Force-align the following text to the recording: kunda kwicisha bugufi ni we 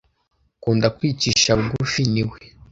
kunda 0.61 0.87
kwicisha 0.97 1.49
bugufi 1.59 2.01
ni 2.13 2.23
we 2.29 2.39